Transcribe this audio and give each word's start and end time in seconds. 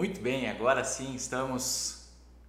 Muito 0.00 0.18
bem, 0.18 0.48
agora 0.48 0.82
sim 0.82 1.14
estamos 1.14 2.06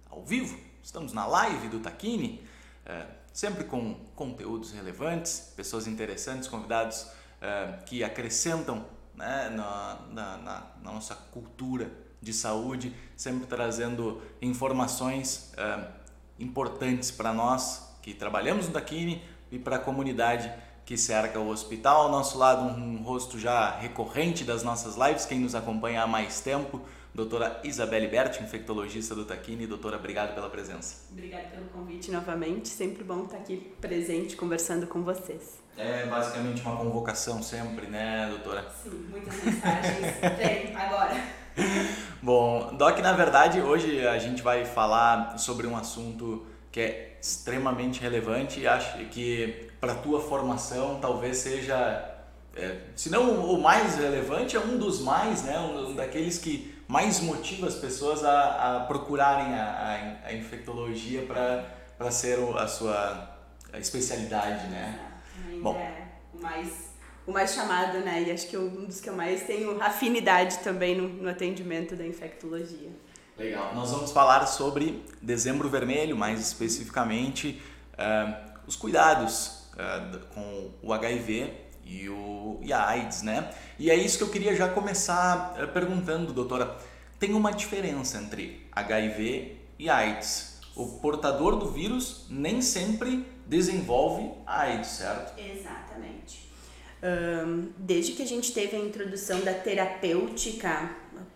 ao 0.08 0.24
vivo, 0.24 0.58
estamos 0.82 1.12
na 1.12 1.26
live 1.26 1.68
do 1.68 1.80
Taquini, 1.80 2.42
é, 2.86 3.04
sempre 3.30 3.64
com 3.64 3.92
conteúdos 4.16 4.72
relevantes, 4.72 5.52
pessoas 5.54 5.86
interessantes, 5.86 6.48
convidados 6.48 7.08
é, 7.42 7.74
que 7.84 8.02
acrescentam 8.02 8.86
né, 9.14 9.50
na, 9.50 9.98
na, 10.10 10.36
na, 10.38 10.66
nossa 10.82 11.14
cultura 11.14 11.92
de 12.22 12.32
saúde, 12.32 12.96
sempre 13.14 13.46
trazendo 13.46 14.22
informações 14.40 15.52
é, 15.58 15.88
importantes 16.38 17.10
para 17.10 17.34
nós 17.34 17.86
que 18.00 18.14
trabalhamos 18.14 18.68
no 18.68 18.72
Taquini 18.72 19.22
e 19.50 19.58
para 19.58 19.76
a 19.76 19.78
comunidade 19.78 20.50
que 20.86 20.96
cerca 20.96 21.38
o 21.38 21.50
hospital. 21.50 22.04
Ao 22.04 22.10
nosso 22.10 22.38
lado, 22.38 22.64
um 22.64 23.02
rosto 23.02 23.38
já 23.38 23.76
recorrente 23.76 24.42
das 24.42 24.62
nossas 24.62 24.96
lives, 24.96 25.26
quem 25.26 25.38
nos 25.38 25.54
acompanha 25.54 26.02
há 26.02 26.06
mais 26.06 26.40
tempo 26.40 26.80
doutora 27.14 27.60
Isabelle 27.64 28.08
Berti, 28.08 28.42
infectologista 28.42 29.14
do 29.14 29.24
Taquini. 29.24 29.66
Doutora, 29.66 29.96
obrigado 29.96 30.34
pela 30.34 30.48
presença. 30.48 31.06
Obrigada 31.10 31.48
pelo 31.48 31.66
convite 31.66 32.10
novamente. 32.10 32.68
Sempre 32.68 33.04
bom 33.04 33.24
estar 33.24 33.38
aqui 33.38 33.72
presente, 33.80 34.36
conversando 34.36 34.86
com 34.86 35.02
vocês. 35.02 35.60
É 35.76 36.06
basicamente 36.06 36.62
uma 36.62 36.76
convocação 36.76 37.42
sempre, 37.42 37.86
né, 37.86 38.28
doutora? 38.30 38.66
Sim, 38.82 39.06
muitas 39.10 39.42
mensagens. 39.42 40.06
Vem, 40.38 40.74
agora. 40.74 41.14
Bom, 42.22 42.74
Doc, 42.76 42.98
na 42.98 43.12
verdade, 43.12 43.60
hoje 43.60 44.06
a 44.06 44.18
gente 44.18 44.42
vai 44.42 44.64
falar 44.64 45.38
sobre 45.38 45.66
um 45.66 45.76
assunto 45.76 46.46
que 46.70 46.80
é 46.80 47.18
extremamente 47.20 48.00
relevante 48.00 48.60
e 48.60 48.66
acho 48.66 48.98
que 49.06 49.68
para 49.80 49.92
a 49.92 49.96
tua 49.96 50.20
formação 50.20 50.98
talvez 51.00 51.36
seja, 51.38 51.76
é, 52.56 52.78
se 52.96 53.10
não 53.10 53.52
o 53.52 53.60
mais 53.60 53.96
relevante, 53.96 54.56
é 54.56 54.60
um 54.60 54.78
dos 54.78 55.00
mais, 55.00 55.42
né, 55.42 55.58
um 55.58 55.94
daqueles 55.94 56.38
que 56.38 56.71
mais 56.88 57.20
motiva 57.20 57.66
as 57.66 57.74
pessoas 57.74 58.24
a, 58.24 58.76
a 58.76 58.80
procurarem 58.80 59.54
a, 59.54 60.20
a, 60.24 60.28
a 60.28 60.34
infectologia 60.34 61.22
para 61.26 62.10
ser 62.10 62.38
a 62.56 62.66
sua 62.66 63.38
especialidade, 63.74 64.66
né? 64.68 64.98
Ainda 65.48 65.62
Bom. 65.62 65.76
é 65.76 66.08
o 66.34 66.42
mais, 66.42 66.90
o 67.26 67.32
mais 67.32 67.54
chamado, 67.54 67.98
né? 68.00 68.24
E 68.26 68.30
acho 68.30 68.48
que 68.48 68.56
um 68.56 68.84
dos 68.84 69.00
que 69.00 69.08
eu 69.08 69.14
mais 69.14 69.42
tenho 69.44 69.80
afinidade 69.82 70.58
também 70.58 70.96
no, 70.96 71.08
no 71.08 71.28
atendimento 71.28 71.96
da 71.96 72.06
infectologia. 72.06 72.90
Legal. 73.38 73.74
Nós 73.74 73.90
vamos 73.90 74.12
falar 74.12 74.46
sobre 74.46 75.02
dezembro 75.20 75.68
vermelho, 75.68 76.16
mais 76.16 76.40
especificamente 76.40 77.62
uh, 77.94 78.52
os 78.66 78.76
cuidados 78.76 79.68
uh, 79.72 80.18
com 80.34 80.70
o 80.82 80.92
HIV 80.92 81.61
e, 81.84 82.08
o, 82.08 82.58
e 82.62 82.72
a 82.72 82.86
AIDS, 82.88 83.22
né? 83.22 83.52
E 83.78 83.90
é 83.90 83.94
isso 83.94 84.18
que 84.18 84.24
eu 84.24 84.30
queria 84.30 84.54
já 84.54 84.68
começar 84.68 85.56
uh, 85.60 85.68
perguntando, 85.68 86.32
doutora. 86.32 86.76
Tem 87.18 87.34
uma 87.34 87.52
diferença 87.52 88.18
entre 88.18 88.66
HIV 88.72 89.56
e 89.78 89.88
AIDS. 89.88 90.60
O 90.74 90.86
portador 91.00 91.56
do 91.56 91.70
vírus 91.70 92.26
nem 92.30 92.62
sempre 92.62 93.26
desenvolve 93.46 94.30
AIDS, 94.46 94.88
certo? 94.88 95.38
Exatamente. 95.38 96.50
Um, 97.02 97.70
desde 97.76 98.12
que 98.12 98.22
a 98.22 98.26
gente 98.26 98.52
teve 98.52 98.76
a 98.76 98.80
introdução 98.80 99.40
da 99.40 99.52
terapêutica 99.52 100.90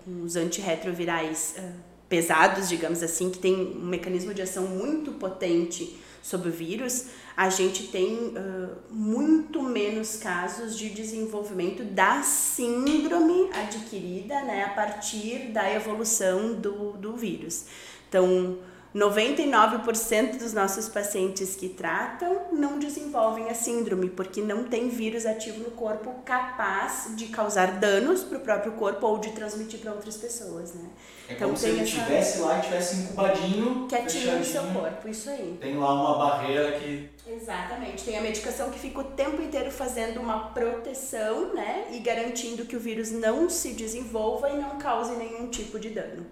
com 0.04 0.22
os 0.22 0.36
antirretrovirais 0.36 1.56
uh, 1.58 1.72
pesados, 2.08 2.68
digamos 2.68 3.02
assim, 3.02 3.30
que 3.30 3.38
tem 3.38 3.54
um 3.54 3.84
mecanismo 3.84 4.32
de 4.32 4.42
ação 4.42 4.64
muito 4.64 5.12
potente 5.12 5.96
sobre 6.26 6.48
o 6.48 6.52
vírus, 6.52 7.06
a 7.36 7.48
gente 7.48 7.86
tem 7.86 8.14
uh, 8.14 8.70
muito 8.90 9.62
menos 9.62 10.16
casos 10.16 10.76
de 10.76 10.90
desenvolvimento 10.90 11.84
da 11.84 12.20
síndrome 12.22 13.48
adquirida 13.52 14.42
né, 14.42 14.64
a 14.64 14.70
partir 14.70 15.52
da 15.52 15.72
evolução 15.72 16.54
do, 16.54 16.94
do 16.94 17.12
vírus. 17.16 17.66
Então, 18.08 18.58
99% 18.96 20.38
dos 20.38 20.54
nossos 20.54 20.88
pacientes 20.88 21.54
que 21.54 21.68
tratam 21.68 22.46
não 22.50 22.78
desenvolvem 22.78 23.50
a 23.50 23.54
síndrome, 23.54 24.08
porque 24.08 24.40
não 24.40 24.64
tem 24.64 24.88
vírus 24.88 25.26
ativo 25.26 25.58
no 25.58 25.70
corpo 25.72 26.14
capaz 26.24 27.10
de 27.14 27.26
causar 27.26 27.72
danos 27.72 28.24
para 28.24 28.38
o 28.38 28.40
próprio 28.40 28.72
corpo 28.72 29.06
ou 29.06 29.18
de 29.18 29.32
transmitir 29.32 29.80
para 29.80 29.92
outras 29.92 30.16
pessoas, 30.16 30.72
né? 30.72 30.88
É 31.28 31.34
então, 31.34 31.48
como 31.48 31.58
se 31.58 31.66
ele 31.66 31.82
estivesse 31.82 32.38
essa... 32.38 32.46
lá 32.46 32.56
e 32.56 32.60
estivesse 32.60 32.96
incubadinho, 32.96 33.86
quietinho 33.86 34.38
no 34.38 34.44
seu 34.44 34.62
corpo, 34.62 35.08
isso 35.08 35.28
aí. 35.28 35.58
Tem 35.60 35.76
lá 35.76 35.92
uma 35.92 36.16
barreira 36.16 36.78
que... 36.78 37.10
Exatamente, 37.26 38.02
tem 38.02 38.16
a 38.16 38.22
medicação 38.22 38.70
que 38.70 38.78
fica 38.78 39.00
o 39.00 39.04
tempo 39.04 39.42
inteiro 39.42 39.70
fazendo 39.70 40.20
uma 40.20 40.50
proteção, 40.50 41.52
né? 41.52 41.88
E 41.92 41.98
garantindo 41.98 42.64
que 42.64 42.76
o 42.76 42.80
vírus 42.80 43.10
não 43.10 43.50
se 43.50 43.74
desenvolva 43.74 44.48
e 44.48 44.56
não 44.56 44.78
cause 44.78 45.14
nenhum 45.16 45.48
tipo 45.48 45.78
de 45.78 45.90
dano. 45.90 46.24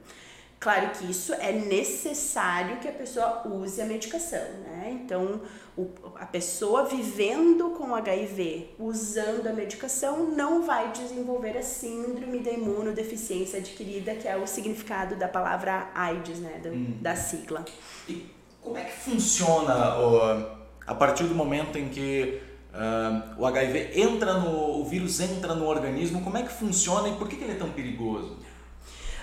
Claro 0.64 0.92
que 0.92 1.10
isso 1.10 1.34
é 1.34 1.52
necessário 1.52 2.78
que 2.78 2.88
a 2.88 2.92
pessoa 2.92 3.46
use 3.46 3.82
a 3.82 3.84
medicação, 3.84 4.40
né? 4.64 4.98
Então, 4.98 5.42
o, 5.76 5.90
a 6.18 6.24
pessoa 6.24 6.86
vivendo 6.86 7.74
com 7.76 7.94
HIV, 7.94 8.70
usando 8.78 9.46
a 9.46 9.52
medicação, 9.52 10.30
não 10.30 10.64
vai 10.64 10.90
desenvolver 10.90 11.58
a 11.58 11.62
síndrome 11.62 12.38
da 12.38 12.50
imunodeficiência 12.50 13.58
adquirida, 13.58 14.14
que 14.14 14.26
é 14.26 14.38
o 14.38 14.46
significado 14.46 15.16
da 15.16 15.28
palavra 15.28 15.90
AIDS, 15.94 16.38
né? 16.38 16.58
Da, 16.64 16.70
hum. 16.70 16.96
da 16.98 17.14
sigla. 17.14 17.62
E 18.08 18.26
como 18.62 18.78
é 18.78 18.84
que 18.84 18.96
funciona 18.96 19.74
a 20.86 20.94
partir 20.94 21.24
do 21.24 21.34
momento 21.34 21.76
em 21.76 21.90
que 21.90 22.40
uh, 22.72 23.38
o 23.38 23.44
HIV 23.44 24.00
entra 24.00 24.38
no. 24.38 24.80
o 24.80 24.84
vírus 24.86 25.20
entra 25.20 25.54
no 25.54 25.66
organismo, 25.66 26.22
como 26.22 26.38
é 26.38 26.42
que 26.42 26.52
funciona 26.54 27.10
e 27.10 27.16
por 27.16 27.28
que, 27.28 27.36
que 27.36 27.44
ele 27.44 27.52
é 27.52 27.56
tão 27.56 27.68
perigoso? 27.68 28.38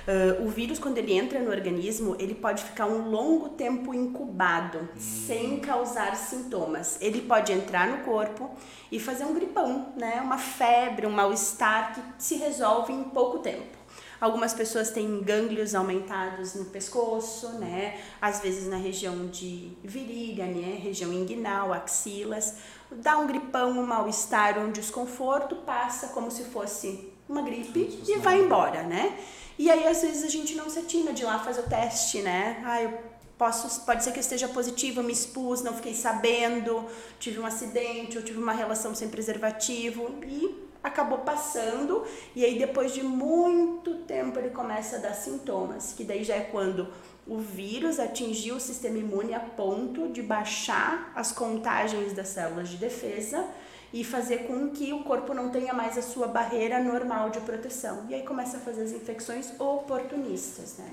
Uh, 0.07 0.45
o 0.45 0.49
vírus, 0.49 0.79
quando 0.79 0.97
ele 0.97 1.13
entra 1.13 1.39
no 1.39 1.51
organismo, 1.51 2.15
ele 2.19 2.33
pode 2.33 2.63
ficar 2.63 2.87
um 2.87 3.09
longo 3.09 3.49
tempo 3.49 3.93
incubado, 3.93 4.79
hum. 4.79 4.87
sem 4.99 5.59
causar 5.59 6.15
sintomas. 6.15 6.97
Ele 6.99 7.21
pode 7.21 7.51
entrar 7.51 7.87
no 7.87 8.03
corpo 8.03 8.49
e 8.91 8.99
fazer 8.99 9.25
um 9.25 9.33
gripão, 9.33 9.93
né? 9.95 10.19
uma 10.21 10.37
febre, 10.37 11.05
um 11.05 11.11
mal-estar 11.11 11.93
que 11.93 12.01
se 12.17 12.35
resolve 12.35 12.91
em 12.91 13.03
pouco 13.03 13.39
tempo. 13.39 13.81
Algumas 14.19 14.53
pessoas 14.53 14.91
têm 14.91 15.19
gânglios 15.21 15.73
aumentados 15.73 16.53
no 16.53 16.65
pescoço, 16.65 17.53
né? 17.53 17.99
Às 18.21 18.39
vezes 18.39 18.67
na 18.67 18.77
região 18.77 19.25
de 19.25 19.75
virilha, 19.83 20.45
né? 20.45 20.77
Região 20.79 21.11
inguinal, 21.11 21.73
axilas. 21.73 22.57
Dá 22.91 23.17
um 23.17 23.25
gripão, 23.25 23.71
um 23.71 23.83
mal-estar, 23.83 24.59
um 24.59 24.71
desconforto, 24.71 25.55
passa 25.55 26.09
como 26.09 26.29
se 26.29 26.43
fosse 26.43 27.10
uma 27.31 27.41
gripe 27.41 28.03
e 28.07 28.17
vai 28.17 28.39
embora, 28.39 28.83
né? 28.83 29.17
E 29.57 29.69
aí, 29.69 29.87
às 29.87 30.01
vezes, 30.01 30.23
a 30.23 30.27
gente 30.27 30.55
não 30.55 30.69
se 30.69 30.79
atina 30.79 31.13
de 31.13 31.23
lá 31.23 31.39
fazer 31.39 31.61
o 31.61 31.69
teste, 31.69 32.21
né? 32.21 32.61
Ah, 32.65 32.81
eu 32.81 32.97
posso, 33.37 33.85
pode 33.85 34.03
ser 34.03 34.11
que 34.11 34.19
esteja 34.19 34.47
positiva, 34.47 35.01
me 35.01 35.13
expus, 35.13 35.63
não 35.63 35.73
fiquei 35.73 35.93
sabendo, 35.93 36.85
tive 37.19 37.39
um 37.39 37.45
acidente, 37.45 38.17
ou 38.17 38.23
tive 38.23 38.39
uma 38.39 38.53
relação 38.53 38.93
sem 38.93 39.09
preservativo 39.09 40.15
e 40.23 40.69
acabou 40.83 41.19
passando. 41.19 42.03
E 42.35 42.43
aí, 42.43 42.59
depois 42.59 42.93
de 42.93 43.03
muito 43.03 43.95
tempo, 43.99 44.37
ele 44.37 44.49
começa 44.49 44.97
a 44.97 44.99
dar 44.99 45.13
sintomas, 45.13 45.93
que 45.93 46.03
daí 46.03 46.23
já 46.23 46.35
é 46.35 46.41
quando 46.41 46.87
o 47.27 47.37
vírus 47.37 47.99
atingiu 47.99 48.55
o 48.55 48.59
sistema 48.59 48.97
imune 48.97 49.33
a 49.33 49.39
ponto 49.39 50.09
de 50.09 50.21
baixar 50.21 51.11
as 51.15 51.31
contagens 51.31 52.13
das 52.13 52.29
células 52.29 52.67
de 52.67 52.77
defesa 52.77 53.47
e 53.93 54.03
fazer 54.03 54.47
com 54.47 54.69
que 54.69 54.93
o 54.93 55.03
corpo 55.03 55.33
não 55.33 55.49
tenha 55.49 55.73
mais 55.73 55.97
a 55.97 56.01
sua 56.01 56.27
barreira 56.27 56.81
normal 56.81 57.29
de 57.29 57.39
proteção. 57.41 58.05
E 58.09 58.15
aí 58.15 58.23
começa 58.23 58.57
a 58.57 58.59
fazer 58.59 58.83
as 58.83 58.91
infecções 58.91 59.51
oportunistas, 59.59 60.77
né? 60.77 60.91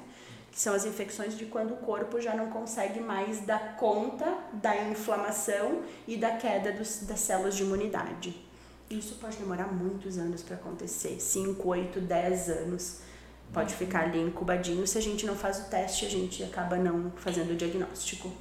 Que 0.51 0.61
são 0.61 0.75
as 0.75 0.85
infecções 0.85 1.37
de 1.37 1.47
quando 1.47 1.75
o 1.75 1.77
corpo 1.77 2.21
já 2.21 2.35
não 2.35 2.51
consegue 2.51 3.01
mais 3.01 3.41
dar 3.41 3.77
conta 3.77 4.39
da 4.53 4.77
inflamação 4.89 5.83
e 6.07 6.17
da 6.17 6.33
queda 6.33 6.73
dos, 6.73 7.01
das 7.01 7.21
células 7.21 7.55
de 7.55 7.63
imunidade. 7.63 8.35
Isso 8.91 9.17
pode 9.17 9.37
demorar 9.37 9.73
muitos 9.73 10.17
anos 10.17 10.43
para 10.43 10.57
acontecer 10.57 11.21
5, 11.21 11.69
8, 11.69 12.01
10 12.01 12.49
anos. 12.49 13.01
Pode 13.53 13.75
ficar 13.75 14.05
ali 14.05 14.21
incubadinho. 14.21 14.87
Se 14.87 14.99
a 14.99 15.03
gente 15.03 15.27
não 15.27 15.37
faz 15.37 15.59
o 15.59 15.65
teste, 15.71 16.07
a 16.07 16.09
gente 16.09 16.43
acaba 16.43 16.77
não 16.77 17.13
fazendo 17.17 17.53
o 17.53 17.57
diagnóstico. 17.57 18.33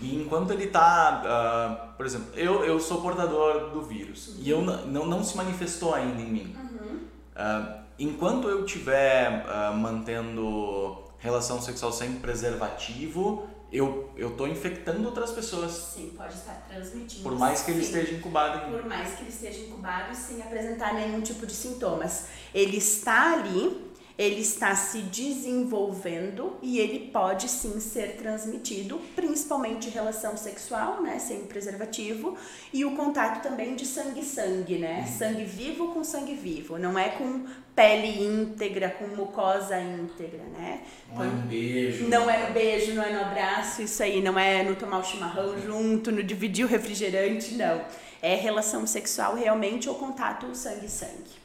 E 0.00 0.16
enquanto 0.16 0.52
ele 0.52 0.64
está, 0.64 1.22
uh, 1.22 1.28
ah, 1.28 1.94
por 1.96 2.06
exemplo, 2.06 2.28
eu, 2.34 2.64
eu 2.64 2.80
sou 2.80 3.02
portador 3.02 3.70
do 3.70 3.82
vírus 3.82 4.28
uhum. 4.28 4.34
e 4.40 4.50
eu 4.50 4.62
não, 4.62 5.06
não 5.06 5.24
se 5.24 5.36
manifestou 5.36 5.94
ainda 5.94 6.20
em 6.20 6.30
mim. 6.30 6.56
Uhum. 6.56 6.96
Uh, 6.96 7.80
enquanto 7.98 8.48
eu 8.48 8.64
estiver 8.64 9.44
uh, 9.44 9.76
mantendo 9.76 11.04
relação 11.18 11.60
sexual 11.60 11.92
sem 11.92 12.14
preservativo, 12.14 13.46
eu 13.70 14.10
eu 14.16 14.30
tô 14.36 14.46
infectando 14.46 15.06
outras 15.06 15.30
pessoas. 15.32 15.72
Sim, 15.72 16.14
pode 16.16 16.34
estar 16.34 16.66
transmitindo. 16.68 17.22
Por 17.22 17.38
mais 17.38 17.62
que 17.62 17.70
ele 17.70 17.84
sim. 17.84 17.86
esteja 17.86 18.14
incubado. 18.14 18.70
Por 18.70 18.84
mais 18.86 19.14
que 19.14 19.22
ele 19.22 19.30
esteja 19.30 19.60
incubado 19.60 20.14
sem 20.14 20.40
apresentar 20.42 20.94
nenhum 20.94 21.20
tipo 21.20 21.46
de 21.46 21.52
sintomas. 21.52 22.26
Ele 22.54 22.78
está 22.78 23.34
ali 23.34 23.89
ele 24.18 24.40
está 24.40 24.74
se 24.74 24.98
desenvolvendo 25.02 26.56
e 26.62 26.78
ele 26.78 27.10
pode 27.10 27.48
sim 27.48 27.80
ser 27.80 28.16
transmitido, 28.16 29.00
principalmente 29.16 29.88
em 29.88 29.90
relação 29.90 30.36
sexual, 30.36 31.02
né, 31.02 31.18
sem 31.18 31.44
preservativo, 31.44 32.36
e 32.72 32.84
o 32.84 32.94
contato 32.94 33.42
também 33.42 33.74
de 33.74 33.86
sangue-sangue, 33.86 34.78
né, 34.78 35.00
uhum. 35.00 35.18
sangue 35.18 35.44
vivo 35.44 35.88
com 35.88 36.04
sangue 36.04 36.34
vivo, 36.34 36.78
não 36.78 36.98
é 36.98 37.08
com 37.10 37.46
pele 37.74 38.22
íntegra, 38.22 38.90
com 38.90 39.06
mucosa 39.06 39.80
íntegra, 39.80 40.42
né. 40.52 40.82
Não 41.14 41.24
é 41.24 41.28
um 41.28 41.40
beijo. 41.46 42.08
Não 42.08 42.30
é 42.30 42.46
no 42.46 42.52
beijo, 42.52 42.94
não 42.94 43.02
é 43.02 43.12
no 43.12 43.20
abraço, 43.20 43.82
isso 43.82 44.02
aí, 44.02 44.20
não 44.20 44.38
é 44.38 44.62
no 44.62 44.76
tomar 44.76 44.98
o 44.98 45.04
chimarrão 45.04 45.58
junto, 45.60 46.12
no 46.12 46.22
dividir 46.22 46.64
o 46.64 46.68
refrigerante, 46.68 47.54
não. 47.54 47.84
É 48.22 48.34
relação 48.34 48.86
sexual 48.86 49.34
realmente 49.34 49.88
ou 49.88 49.94
contato 49.94 50.54
sangue-sangue. 50.54 51.40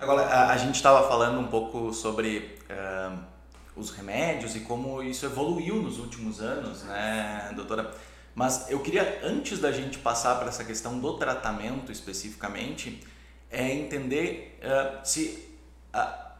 Agora, 0.00 0.22
a, 0.22 0.52
a 0.52 0.56
gente 0.56 0.76
estava 0.76 1.06
falando 1.06 1.38
um 1.38 1.46
pouco 1.46 1.92
sobre 1.92 2.58
uh, 2.70 3.18
os 3.76 3.90
remédios 3.90 4.56
e 4.56 4.60
como 4.60 5.02
isso 5.02 5.26
evoluiu 5.26 5.76
nos 5.76 5.98
últimos 5.98 6.40
anos, 6.40 6.84
né, 6.84 7.52
doutora? 7.54 7.94
Mas 8.34 8.70
eu 8.70 8.80
queria, 8.80 9.20
antes 9.22 9.58
da 9.58 9.70
gente 9.70 9.98
passar 9.98 10.36
para 10.36 10.48
essa 10.48 10.64
questão 10.64 10.98
do 10.98 11.18
tratamento 11.18 11.92
especificamente, 11.92 13.06
é 13.50 13.70
entender 13.70 14.58
uh, 14.62 15.06
se 15.06 15.46
uh, 15.94 16.30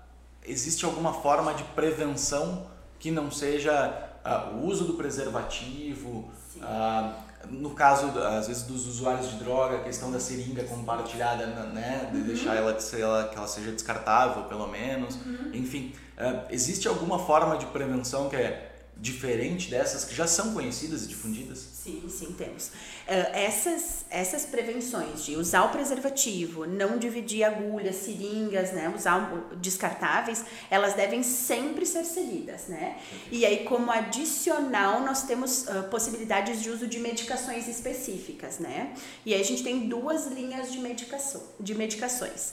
existe 0.43 0.87
alguma 0.87 1.13
forma 1.13 1.53
de 1.53 1.63
prevenção 1.65 2.67
que 2.99 3.11
não 3.11 3.31
seja 3.31 4.07
o 4.53 4.67
uso 4.67 4.85
do 4.85 4.95
preservativo, 4.95 6.31
no 7.49 7.71
caso, 7.71 8.07
às 8.19 8.49
vezes, 8.49 8.65
dos 8.65 8.87
usuários 8.87 9.31
de 9.31 9.37
droga, 9.37 9.77
a 9.77 9.81
questão 9.81 10.11
da 10.11 10.21
seringa 10.21 10.65
compartilhada, 10.65 11.47
né? 11.47 12.09
De 12.13 12.19
uhum. 12.19 12.25
deixar 12.25 12.55
ela, 12.55 12.77
ela, 12.99 13.29
que 13.29 13.37
ela 13.37 13.47
seja 13.47 13.73
descartável, 13.73 14.45
pelo 14.45 14.67
menos. 14.69 15.17
Uhum. 15.17 15.51
Enfim, 15.55 15.95
uh, 16.19 16.47
existe 16.51 16.87
alguma 16.87 17.19
forma 17.19 17.57
de 17.57 17.67
prevenção 17.67 18.29
que 18.29 18.37
é 18.37 18.70
diferente 19.01 19.71
dessas 19.71 20.05
que 20.05 20.15
já 20.15 20.27
são 20.27 20.53
conhecidas 20.53 21.05
e 21.05 21.09
difundidas? 21.09 21.59
Sim, 21.59 22.05
sim, 22.07 22.35
temos. 22.37 22.67
Uh, 22.67 23.33
essas, 23.33 24.05
essas 24.11 24.45
prevenções 24.45 25.25
de 25.25 25.37
usar 25.37 25.65
o 25.65 25.71
preservativo, 25.71 26.67
não 26.67 26.99
dividir 26.99 27.43
agulhas, 27.43 27.97
seringas, 27.97 28.73
né, 28.73 28.93
usar 28.95 29.33
descartáveis, 29.57 30.45
elas 30.71 30.93
devem 30.93 31.23
sempre 31.23 31.87
ser 31.87 32.05
seguidas, 32.05 32.69
né? 32.69 32.99
E 33.33 33.47
aí, 33.47 33.65
como 33.65 33.91
adicional, 33.91 35.01
nós 35.01 35.23
temos 35.23 35.63
uh, 35.63 35.85
possibilidades 35.91 36.63
de 36.63 36.69
uso 36.69 36.87
de 36.87 36.99
medicações 36.99 37.67
específicas, 37.67 38.59
né? 38.59 38.95
E 39.25 39.33
aí 39.33 39.41
a 39.41 39.45
gente 39.45 39.63
tem 39.63 39.89
duas 39.89 40.27
linhas 40.27 40.71
de, 40.71 40.79
medicação, 40.79 41.43
de 41.59 41.75
medicações. 41.75 42.53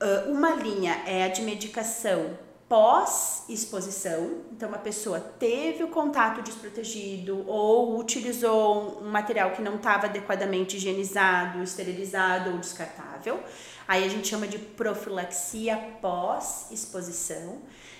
Uh, 0.00 0.32
uma 0.32 0.54
linha 0.54 1.02
é 1.06 1.24
a 1.24 1.28
de 1.28 1.42
medicação 1.42 2.38
pós-exposição. 2.72 4.44
Então, 4.50 4.70
uma 4.70 4.78
pessoa 4.78 5.20
teve 5.20 5.84
o 5.84 5.88
contato 5.88 6.40
desprotegido 6.40 7.46
ou 7.46 7.98
utilizou 8.00 8.98
um 9.02 9.10
material 9.10 9.50
que 9.50 9.60
não 9.60 9.74
estava 9.76 10.06
adequadamente 10.06 10.78
higienizado, 10.78 11.62
esterilizado 11.62 12.48
ou 12.48 12.56
descartável. 12.56 13.38
Aí 13.86 14.02
a 14.02 14.08
gente 14.08 14.26
chama 14.26 14.48
de 14.48 14.58
profilaxia 14.58 15.76
pós-exposição. 16.00 17.58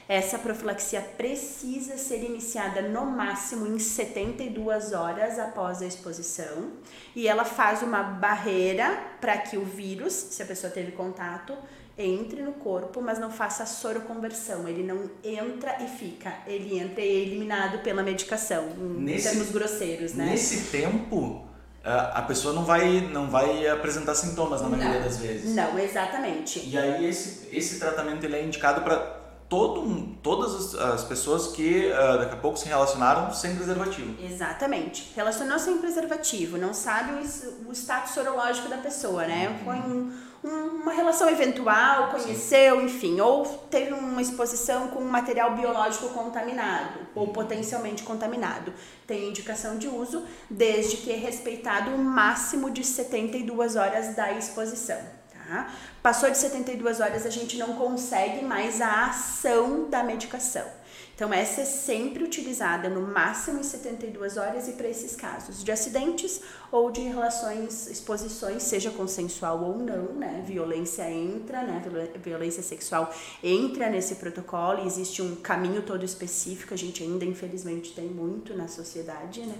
Essa 0.08 0.38
profilaxia 0.38 1.02
precisa 1.02 1.98
ser 1.98 2.24
iniciada 2.24 2.80
no 2.80 3.04
máximo 3.04 3.66
em 3.66 3.78
72 3.78 4.94
horas 4.94 5.38
após 5.38 5.82
a 5.82 5.86
exposição 5.86 6.70
e 7.14 7.28
ela 7.28 7.44
faz 7.44 7.82
uma 7.82 8.02
barreira 8.02 8.98
para 9.20 9.36
que 9.36 9.58
o 9.58 9.64
vírus, 9.66 10.14
se 10.14 10.42
a 10.42 10.46
pessoa 10.46 10.72
teve 10.72 10.92
contato, 10.92 11.56
entre 12.04 12.42
no 12.42 12.52
corpo, 12.52 13.00
mas 13.00 13.18
não 13.18 13.30
faça 13.30 13.64
soroconversão. 13.66 14.68
Ele 14.68 14.82
não 14.82 15.10
entra 15.22 15.76
e 15.82 15.86
fica. 15.86 16.34
Ele 16.46 16.78
entra 16.78 17.00
e 17.00 17.08
é 17.08 17.20
eliminado 17.22 17.82
pela 17.82 18.02
medicação, 18.02 18.68
em 18.78 19.02
nesse, 19.02 19.30
termos 19.30 19.50
grosseiros, 19.50 20.14
né? 20.14 20.26
Nesse 20.26 20.70
tempo, 20.70 21.46
a 21.84 22.22
pessoa 22.22 22.54
não 22.54 22.64
vai, 22.64 23.00
não 23.12 23.28
vai 23.28 23.66
apresentar 23.68 24.14
sintomas 24.14 24.60
na 24.62 24.68
maioria 24.68 24.94
não, 24.94 25.02
das 25.02 25.18
vezes. 25.18 25.54
Não, 25.54 25.78
exatamente. 25.78 26.68
E 26.68 26.78
aí 26.78 27.06
esse, 27.06 27.48
esse 27.52 27.78
tratamento 27.78 28.24
ele 28.24 28.36
é 28.36 28.44
indicado 28.44 28.82
para 28.82 29.22
todo, 29.52 30.16
todas 30.22 30.74
as 30.74 31.04
pessoas 31.04 31.48
que 31.48 31.90
uh, 31.90 32.18
daqui 32.18 32.34
a 32.34 32.38
pouco 32.38 32.56
se 32.56 32.66
relacionaram 32.66 33.32
sem 33.34 33.54
preservativo. 33.54 34.14
Exatamente. 34.24 35.12
Relacionou 35.14 35.58
sem 35.58 35.76
preservativo, 35.76 36.56
não 36.56 36.72
sabe 36.72 37.12
o, 37.12 37.68
o 37.68 37.72
status 37.72 38.12
sorológico 38.12 38.68
da 38.68 38.78
pessoa, 38.78 39.26
né? 39.26 39.48
Uhum. 39.48 39.64
Foi 39.64 39.76
um 39.76 40.12
uma 40.42 40.92
relação 40.92 41.30
eventual, 41.30 42.10
conheceu, 42.10 42.80
enfim, 42.80 43.20
ou 43.20 43.46
teve 43.70 43.92
uma 43.92 44.20
exposição 44.20 44.88
com 44.88 45.00
um 45.00 45.08
material 45.08 45.54
biológico 45.54 46.08
contaminado 46.08 46.98
ou 47.14 47.28
potencialmente 47.28 48.02
contaminado. 48.02 48.72
Tem 49.06 49.28
indicação 49.28 49.78
de 49.78 49.86
uso 49.86 50.24
desde 50.50 50.96
que 50.96 51.12
é 51.12 51.16
respeitado 51.16 51.90
o 51.92 51.98
máximo 51.98 52.70
de 52.70 52.84
72 52.84 53.76
horas 53.76 54.16
da 54.16 54.32
exposição. 54.32 54.98
Tá? 55.32 55.70
Passou 56.02 56.28
de 56.28 56.38
72 56.38 57.00
horas, 57.00 57.24
a 57.24 57.30
gente 57.30 57.56
não 57.56 57.74
consegue 57.74 58.44
mais 58.44 58.80
a 58.80 59.06
ação 59.06 59.88
da 59.88 60.02
medicação. 60.02 60.81
Então, 61.14 61.32
essa 61.32 61.60
é 61.60 61.64
sempre 61.64 62.24
utilizada 62.24 62.88
no 62.88 63.02
máximo 63.02 63.60
em 63.60 63.62
72 63.62 64.38
horas 64.38 64.66
e 64.66 64.72
para 64.72 64.88
esses 64.88 65.14
casos 65.14 65.62
de 65.62 65.70
acidentes 65.70 66.40
ou 66.70 66.90
de 66.90 67.02
relações, 67.02 67.86
exposições, 67.86 68.62
seja 68.62 68.90
consensual 68.90 69.62
ou 69.62 69.78
não, 69.78 70.14
né? 70.14 70.42
Violência 70.46 71.08
entra, 71.10 71.62
né? 71.62 71.82
Violência 72.22 72.62
sexual 72.62 73.12
entra 73.42 73.90
nesse 73.90 74.14
protocolo 74.14 74.82
e 74.82 74.86
existe 74.86 75.20
um 75.20 75.36
caminho 75.36 75.82
todo 75.82 76.02
específico, 76.02 76.72
a 76.72 76.78
gente 76.78 77.02
ainda 77.02 77.26
infelizmente 77.26 77.92
tem 77.92 78.06
muito 78.06 78.54
na 78.56 78.66
sociedade, 78.66 79.42
né? 79.42 79.58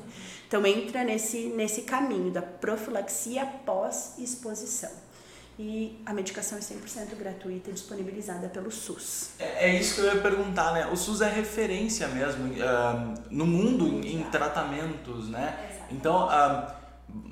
Então, 0.49 0.67
entra 0.67 1.05
nesse, 1.05 1.49
nesse 1.49 1.83
caminho 1.83 2.31
da 2.31 2.43
profilaxia 2.43 3.45
pós-exposição 3.67 5.12
e 5.59 6.01
a 6.07 6.15
medicação 6.15 6.59
é 6.59 6.61
100% 6.61 7.15
gratuita 7.17 7.71
e 7.71 7.73
disponibilizada 7.73 8.49
pelo 8.49 8.71
SUS. 8.71 9.31
É, 9.39 9.69
é, 9.69 9.79
isso 9.79 9.97
que 9.97 10.01
eu 10.01 10.15
ia 10.15 10.21
perguntar, 10.21 10.73
né? 10.73 10.87
O 10.87 10.97
SUS 10.97 11.21
é 11.21 11.29
referência 11.29 12.09
mesmo 12.09 12.47
uh, 12.47 13.15
no 13.31 13.47
mundo 13.47 13.87
em, 13.87 14.21
em 14.21 14.23
tratamentos, 14.25 15.29
né? 15.29 15.87
Então, 15.91 16.27
uh, 16.27 16.83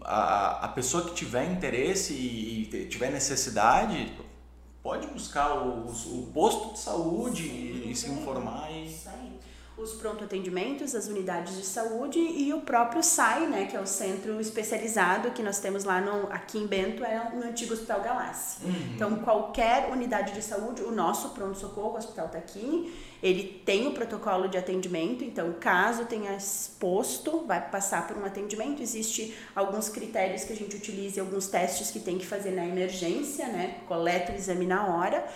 a, 0.04 0.64
a 0.66 0.68
pessoa 0.68 1.04
que 1.04 1.14
tiver 1.14 1.50
interesse 1.50 2.12
e, 2.12 2.70
e 2.72 2.88
tiver 2.88 3.10
necessidade 3.10 4.12
pode 4.82 5.06
buscar 5.08 5.56
o, 5.56 5.90
o 5.90 6.30
posto 6.32 6.74
de 6.74 6.78
saúde 6.78 7.42
Sim, 7.44 7.82
e, 7.86 7.90
e 7.90 7.96
se 7.96 8.10
informar. 8.10 8.70
E... 8.70 8.86
Isso 8.86 9.08
aí 9.08 9.40
os 9.82 9.92
pronto 9.94 10.24
atendimentos, 10.24 10.94
as 10.94 11.06
unidades 11.08 11.56
de 11.56 11.64
saúde 11.64 12.18
e 12.18 12.52
o 12.52 12.60
próprio 12.60 13.02
SAI, 13.02 13.46
né, 13.46 13.66
que 13.66 13.76
é 13.76 13.80
o 13.80 13.86
centro 13.86 14.40
especializado 14.40 15.30
que 15.30 15.42
nós 15.42 15.58
temos 15.58 15.84
lá 15.84 16.00
no, 16.00 16.30
aqui 16.30 16.58
em 16.58 16.66
Bento, 16.66 17.04
é 17.04 17.30
no 17.34 17.42
antigo 17.44 17.72
Hospital 17.72 18.02
Galassi. 18.02 18.64
Uhum. 18.64 18.92
Então, 18.94 19.16
qualquer 19.16 19.90
unidade 19.90 20.32
de 20.34 20.42
saúde, 20.42 20.82
o 20.82 20.90
nosso 20.90 21.30
pronto-socorro, 21.30 21.94
o 21.94 21.96
Hospital 21.96 22.28
Taquini, 22.28 22.92
ele 23.22 23.62
tem 23.64 23.86
o 23.86 23.92
protocolo 23.92 24.48
de 24.48 24.56
atendimento, 24.56 25.22
então 25.22 25.54
caso 25.60 26.06
tenha 26.06 26.34
exposto, 26.34 27.44
vai 27.46 27.60
passar 27.70 28.06
por 28.06 28.16
um 28.16 28.24
atendimento, 28.24 28.82
existe 28.82 29.36
alguns 29.54 29.88
critérios 29.88 30.44
que 30.44 30.52
a 30.52 30.56
gente 30.56 30.76
utiliza, 30.76 31.20
alguns 31.20 31.46
testes 31.46 31.90
que 31.90 32.00
tem 32.00 32.18
que 32.18 32.26
fazer 32.26 32.50
na 32.50 32.66
emergência, 32.66 33.46
né, 33.48 33.80
coleta 33.86 34.32
o 34.32 34.34
exame 34.34 34.66
na 34.66 34.86
hora, 34.86 35.26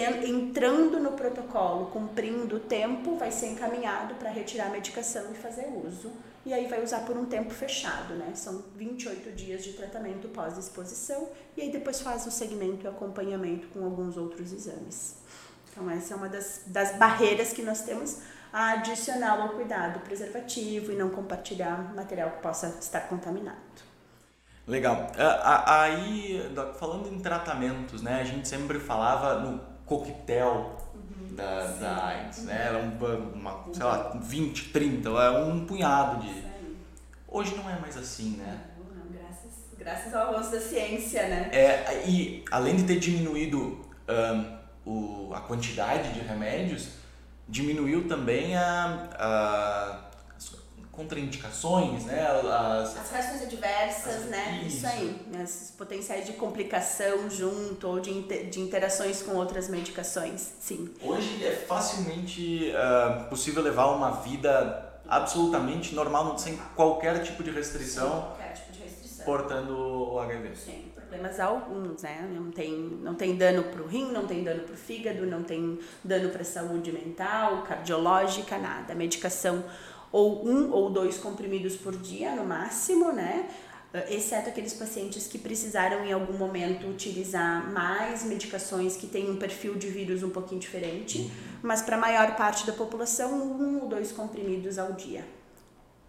entrando 0.00 0.98
no 0.98 1.12
protocolo, 1.12 1.86
cumprindo 1.86 2.56
o 2.56 2.60
tempo, 2.60 3.16
vai 3.16 3.30
ser 3.30 3.48
encaminhado 3.48 4.14
para 4.14 4.30
retirar 4.30 4.68
a 4.68 4.70
medicação 4.70 5.30
e 5.30 5.34
fazer 5.34 5.66
uso. 5.84 6.10
E 6.44 6.52
aí 6.52 6.66
vai 6.66 6.82
usar 6.82 7.00
por 7.00 7.16
um 7.16 7.26
tempo 7.26 7.50
fechado, 7.50 8.14
né? 8.14 8.32
São 8.34 8.64
28 8.74 9.30
dias 9.32 9.62
de 9.62 9.74
tratamento 9.74 10.28
pós-exposição 10.28 11.28
e 11.56 11.62
aí 11.62 11.70
depois 11.70 12.00
faz 12.00 12.26
o 12.26 12.30
segmento 12.30 12.84
e 12.84 12.88
acompanhamento 12.88 13.68
com 13.68 13.84
alguns 13.84 14.16
outros 14.16 14.52
exames. 14.52 15.16
Então 15.70 15.88
essa 15.88 16.14
é 16.14 16.16
uma 16.16 16.28
das, 16.28 16.62
das 16.66 16.96
barreiras 16.96 17.52
que 17.52 17.62
nós 17.62 17.82
temos 17.82 18.18
adicional 18.52 19.40
ao 19.42 19.48
cuidado 19.50 20.00
preservativo 20.00 20.90
e 20.90 20.96
não 20.96 21.10
compartilhar 21.10 21.94
material 21.94 22.30
que 22.32 22.42
possa 22.42 22.76
estar 22.80 23.02
contaminado. 23.02 23.56
Legal. 24.66 25.10
Aí, 25.66 26.40
falando 26.78 27.12
em 27.12 27.18
tratamentos, 27.18 28.02
né? 28.02 28.20
A 28.20 28.24
gente 28.24 28.46
sempre 28.46 28.78
falava 28.78 29.40
no 29.40 29.71
coquetel 29.98 30.78
uhum. 30.94 31.34
da, 31.34 31.66
da 31.66 32.06
AIDS, 32.06 32.44
né? 32.44 32.66
Era 32.68 32.78
um, 32.78 33.32
uma, 33.34 33.64
sei 33.72 33.84
lá, 33.84 34.12
20, 34.20 34.70
30, 34.70 35.08
é 35.08 35.30
um 35.30 35.66
punhado 35.66 36.22
de. 36.22 36.42
Hoje 37.28 37.54
não 37.56 37.68
é 37.68 37.78
mais 37.78 37.96
assim, 37.96 38.36
né? 38.36 38.60
Não, 38.78 39.10
graças, 39.10 39.52
graças 39.78 40.14
ao 40.14 40.28
avanço 40.28 40.50
da 40.50 40.60
ciência, 40.60 41.28
né? 41.28 41.50
É, 41.52 42.04
e 42.06 42.44
além 42.50 42.76
de 42.76 42.84
ter 42.84 42.98
diminuído 42.98 43.80
um, 44.08 44.62
o, 44.84 45.34
a 45.34 45.40
quantidade 45.40 46.12
de 46.12 46.20
remédios, 46.20 46.90
diminuiu 47.48 48.08
também 48.08 48.56
a, 48.56 49.08
a 49.14 50.11
contraindicações, 50.92 52.04
né? 52.04 52.26
As, 52.26 52.96
as 52.96 53.10
reações 53.10 53.42
adversas, 53.42 54.14
as, 54.14 54.24
né? 54.26 54.62
Isso. 54.66 54.76
isso 54.76 54.86
aí, 54.86 55.26
né? 55.32 55.42
esses 55.42 55.70
potenciais 55.70 56.26
de 56.26 56.34
complicação 56.34 57.28
junto 57.30 57.88
ou 57.88 57.98
de, 57.98 58.22
de 58.50 58.60
interações 58.60 59.22
com 59.22 59.34
outras 59.34 59.68
medicações, 59.68 60.52
sim. 60.60 60.94
Hoje 61.02 61.44
é 61.44 61.52
facilmente 61.66 62.72
uh, 62.72 63.24
possível 63.30 63.62
levar 63.62 63.86
uma 63.86 64.10
vida 64.20 65.00
absolutamente 65.08 65.94
normal, 65.94 66.38
sem 66.38 66.56
qualquer 66.76 67.22
tipo 67.22 67.42
de 67.42 67.50
restrição. 67.50 68.08
Sim, 68.08 68.20
qualquer 68.20 68.52
tipo 68.52 68.72
de 68.72 68.78
restrição. 68.80 69.24
Portando 69.24 70.12
o 70.12 70.18
HIV. 70.18 70.56
Sim, 70.56 70.92
problemas 70.94 71.40
alguns, 71.40 72.02
né? 72.02 72.28
Não 72.34 72.50
tem, 72.50 72.70
não 73.02 73.14
tem 73.14 73.36
dano 73.36 73.64
para 73.64 73.82
o 73.82 73.86
rim, 73.86 74.12
não 74.12 74.26
tem 74.26 74.44
dano 74.44 74.60
para 74.64 74.74
o 74.74 74.76
fígado, 74.76 75.24
não 75.24 75.42
tem 75.42 75.78
dano 76.04 76.28
para 76.28 76.42
a 76.42 76.44
saúde 76.44 76.92
mental, 76.92 77.62
cardiológica, 77.62 78.58
nada. 78.58 78.92
A 78.92 78.96
medicação 78.96 79.64
ou 80.12 80.46
um 80.46 80.70
ou 80.70 80.90
dois 80.90 81.16
comprimidos 81.16 81.74
por 81.74 81.96
dia 81.96 82.36
no 82.36 82.44
máximo, 82.44 83.10
né? 83.10 83.48
Eh, 83.94 84.16
exceto 84.16 84.48
aqueles 84.48 84.72
pacientes 84.72 85.26
que 85.26 85.38
precisaram 85.38 86.04
em 86.04 86.12
algum 86.12 86.36
momento 86.36 86.86
utilizar 86.86 87.70
mais 87.72 88.24
medicações 88.24 88.96
que 88.96 89.06
têm 89.06 89.30
um 89.30 89.36
perfil 89.36 89.74
de 89.74 89.88
vírus 89.88 90.22
um 90.22 90.30
pouquinho 90.30 90.60
diferente, 90.60 91.18
uhum. 91.18 91.30
mas 91.62 91.82
para 91.82 91.96
a 91.96 91.98
maior 91.98 92.36
parte 92.36 92.66
da 92.66 92.72
população, 92.72 93.32
um 93.32 93.82
ou 93.82 93.88
dois 93.88 94.12
comprimidos 94.12 94.78
ao 94.78 94.92
dia. 94.92 95.24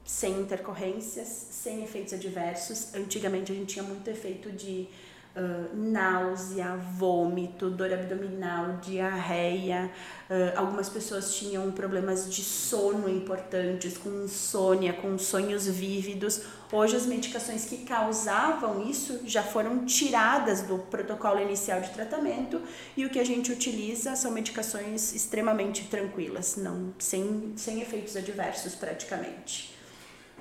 Sem 0.05 0.41
intercorrências, 0.41 1.27
sem 1.27 1.81
efeitos 1.83 2.13
adversos. 2.13 2.93
Antigamente 2.93 3.53
a 3.53 3.55
gente 3.55 3.73
tinha 3.73 3.83
muito 3.83 4.05
efeito 4.09 4.51
de 4.51 4.87
uh, 5.35 5.75
náusea, 5.75 6.75
vômito, 6.97 7.69
dor 7.69 7.91
abdominal, 7.91 8.77
diarreia. 8.81 9.91
Uh, 10.29 10.57
algumas 10.57 10.89
pessoas 10.89 11.35
tinham 11.35 11.71
problemas 11.71 12.33
de 12.33 12.43
sono 12.43 13.09
importantes, 13.09 13.97
com 13.97 14.09
insônia, 14.23 14.93
com 14.93 15.17
sonhos 15.17 15.67
vívidos. 15.67 16.41
Hoje, 16.71 16.95
as 16.95 17.05
medicações 17.05 17.65
que 17.65 17.77
causavam 17.85 18.89
isso 18.89 19.21
já 19.25 19.43
foram 19.43 19.85
tiradas 19.85 20.63
do 20.63 20.79
protocolo 20.79 21.39
inicial 21.39 21.81
de 21.81 21.91
tratamento 21.91 22.61
e 22.97 23.05
o 23.05 23.09
que 23.09 23.19
a 23.19 23.25
gente 23.25 23.51
utiliza 23.51 24.15
são 24.15 24.31
medicações 24.31 25.13
extremamente 25.13 25.83
tranquilas, 25.85 26.55
não 26.55 26.93
sem, 26.97 27.53
sem 27.55 27.81
efeitos 27.81 28.15
adversos 28.15 28.73
praticamente. 28.73 29.73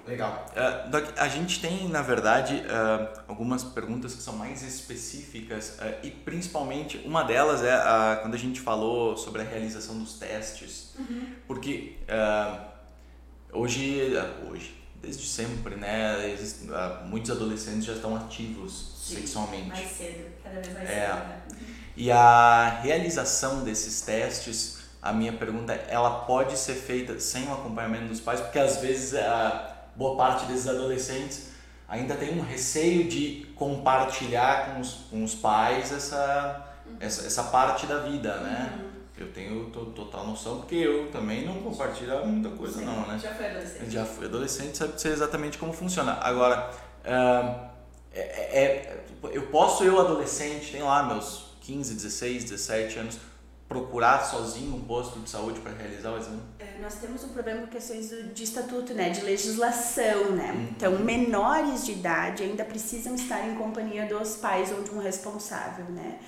Legal. 0.07 0.47
Uh, 0.51 0.91
Doc, 0.91 1.05
a 1.17 1.29
gente 1.29 1.61
tem, 1.61 1.89
na 1.89 2.03
verdade, 2.03 2.55
uh, 2.57 3.21
algumas 3.29 3.63
perguntas 3.63 4.15
que 4.15 4.23
são 4.23 4.35
mais 4.35 4.63
específicas 4.63 5.79
uh, 5.79 5.95
e 6.03 6.11
principalmente 6.11 6.99
uma 7.05 7.23
delas 7.23 7.63
é 7.63 7.73
quando 8.21 8.35
a 8.35 8.39
gente 8.39 8.61
falou 8.61 9.17
sobre 9.17 9.43
a 9.43 9.45
realização 9.45 9.99
dos 9.99 10.15
testes, 10.15 10.95
uhum. 10.99 11.35
porque 11.47 11.99
hoje, 13.53 14.13
hoje, 14.51 14.75
desde 15.01 15.27
sempre, 15.27 15.77
né, 15.77 16.31
existe, 16.31 16.69
muitos 17.05 17.31
adolescentes 17.31 17.85
já 17.85 17.93
estão 17.93 18.17
ativos 18.17 18.93
Sim, 19.05 19.17
sexualmente. 19.17 19.69
Mais 19.69 19.91
cedo, 19.91 20.33
cada 20.43 20.61
vez 20.61 20.75
mais 20.75 20.91
é. 20.91 21.07
cedo. 21.07 21.17
Né? 21.17 21.43
E 21.97 22.11
a 22.11 22.81
realização 22.83 23.63
desses 23.63 24.01
testes, 24.01 24.79
a 25.01 25.13
minha 25.13 25.33
pergunta 25.33 25.73
é, 25.73 25.87
ela 25.91 26.21
pode 26.21 26.57
ser 26.57 26.75
feita 26.75 27.19
sem 27.21 27.47
o 27.49 27.53
acompanhamento 27.53 28.07
dos 28.07 28.21
pais, 28.21 28.41
porque 28.41 28.59
às 28.59 28.79
vezes 28.79 29.15
boa 29.97 30.17
parte 30.17 30.47
desses 30.47 30.69
adolescentes 30.69 31.53
ainda 31.93 32.15
tem 32.15 32.39
um 32.39 32.43
receio 32.43 33.05
de 33.05 33.47
compartilhar 33.55 34.73
com 34.73 34.81
os, 34.81 34.95
com 35.11 35.23
os 35.23 35.35
pais 35.35 35.93
essa, 35.93 36.67
essa, 36.99 37.27
essa 37.27 37.43
parte 37.45 37.85
da 37.85 37.99
vida, 37.99 38.35
né? 38.39 38.73
Uhum. 38.81 38.93
Eu 39.19 39.31
tenho 39.31 39.67
total 39.67 40.27
noção, 40.27 40.57
porque 40.61 40.75
eu 40.75 41.11
também 41.11 41.47
não 41.47 41.61
compartilho 41.61 42.27
muita 42.27 42.49
coisa, 42.57 42.79
Sim, 42.79 42.87
não, 42.87 43.07
né? 43.07 43.21
Já 43.23 43.35
fui 43.35 43.47
adolescente. 43.47 43.91
Já 43.91 44.05
fui 44.07 44.25
adolescente, 44.27 44.79
sabe 44.79 44.95
dizer 44.95 45.13
exatamente 45.13 45.59
como 45.59 45.73
funciona. 45.73 46.19
Agora, 46.23 46.71
uh, 47.05 47.71
é, 48.15 48.21
é, 48.21 49.05
eu 49.31 49.43
posso, 49.49 49.85
eu 49.85 50.01
adolescente, 50.01 50.73
tem 50.73 50.83
lá 50.83 51.03
meus 51.03 51.53
15, 51.61 51.95
16, 51.95 52.45
17 52.45 52.99
anos, 52.99 53.19
procurar 53.73 54.23
sozinho 54.23 54.77
um 54.77 54.81
posto 54.83 55.19
de 55.21 55.31
saúde 55.31 55.61
para 55.61 55.73
realizar 55.73 56.13
o 56.13 56.19
exame? 56.19 56.43
É, 56.59 56.79
nós 56.81 56.97
temos 56.97 57.25
um 57.25 57.29
problema 57.29 57.63
com 57.63 57.69
questões 57.69 58.11
de 58.35 58.45
estatuto, 58.45 58.93
né, 58.93 59.09
de 59.09 59.23
legislação, 59.23 60.33
né? 60.33 60.53
Uhum. 60.53 60.69
Então, 60.77 60.99
menores 60.99 61.87
de 61.87 61.93
idade 61.93 62.43
ainda 62.43 62.65
precisam 62.65 63.15
estar 63.15 63.49
em 63.49 63.55
companhia 63.55 64.05
dos 64.07 64.37
pais 64.37 64.71
ou 64.71 64.83
de 64.83 64.91
um 64.91 64.99
responsável, 64.99 65.87
né? 65.87 66.19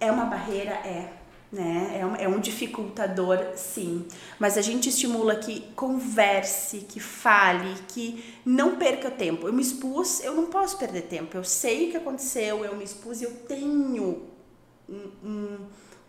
É 0.00 0.10
uma 0.10 0.24
barreira, 0.24 0.70
é. 0.70 1.08
Né? 1.50 1.98
É, 2.00 2.06
um, 2.06 2.16
é 2.16 2.26
um 2.26 2.40
dificultador, 2.40 3.38
sim. 3.56 4.06
Mas 4.38 4.56
a 4.56 4.62
gente 4.62 4.88
estimula 4.88 5.36
que 5.36 5.60
converse, 5.76 6.78
que 6.78 6.98
fale, 6.98 7.74
que 7.88 8.24
não 8.42 8.76
perca 8.76 9.10
tempo. 9.10 9.46
Eu 9.46 9.52
me 9.52 9.60
expus, 9.60 10.24
eu 10.24 10.34
não 10.34 10.46
posso 10.46 10.78
perder 10.78 11.02
tempo. 11.02 11.36
Eu 11.36 11.44
sei 11.44 11.88
o 11.88 11.90
que 11.90 11.98
aconteceu, 11.98 12.64
eu 12.64 12.74
me 12.74 12.84
expus, 12.84 13.20
eu 13.20 13.32
tenho 13.46 14.31
um, 14.92 15.28
um 15.28 15.58